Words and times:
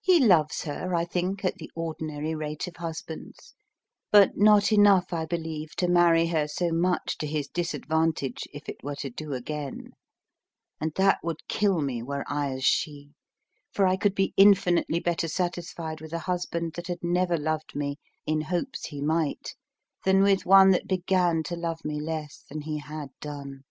He 0.00 0.20
loves 0.24 0.62
her, 0.62 0.94
I 0.94 1.04
think, 1.04 1.44
at 1.44 1.56
the 1.56 1.68
ordinary 1.74 2.32
rate 2.32 2.68
of 2.68 2.76
husbands, 2.76 3.56
but 4.12 4.36
not 4.36 4.70
enough, 4.70 5.12
I 5.12 5.26
believe, 5.26 5.74
to 5.78 5.88
marry 5.88 6.28
her 6.28 6.46
so 6.46 6.70
much 6.70 7.18
to 7.18 7.26
his 7.26 7.48
disadvantage 7.48 8.44
if 8.54 8.68
it 8.68 8.76
were 8.84 8.94
to 8.94 9.10
do 9.10 9.32
again; 9.32 9.94
and 10.80 10.92
that 10.94 11.18
would 11.24 11.48
kill 11.48 11.80
me 11.80 12.04
were 12.04 12.22
I 12.28 12.52
as 12.52 12.64
she, 12.64 13.14
for 13.72 13.84
I 13.88 13.96
could 13.96 14.14
be 14.14 14.32
infinitely 14.36 15.00
better 15.00 15.26
satisfied 15.26 16.00
with 16.00 16.12
a 16.12 16.20
husband 16.20 16.74
that 16.74 16.86
had 16.86 17.02
never 17.02 17.36
loved 17.36 17.74
me 17.74 17.96
in 18.26 18.42
hopes 18.42 18.86
he 18.86 19.00
might, 19.00 19.56
than 20.04 20.22
with 20.22 20.46
one 20.46 20.70
that 20.70 20.86
began 20.86 21.42
to 21.42 21.56
love 21.56 21.84
me 21.84 22.00
less 22.00 22.44
than 22.48 22.60
he 22.60 22.78
had 22.78 23.08
done. 23.20 23.64